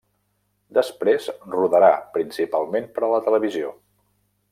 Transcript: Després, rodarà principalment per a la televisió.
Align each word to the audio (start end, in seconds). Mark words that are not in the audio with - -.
Després, 0.77 1.27
rodarà 1.57 1.91
principalment 2.15 2.89
per 2.97 3.05
a 3.09 3.11
la 3.13 3.21
televisió. 3.27 3.71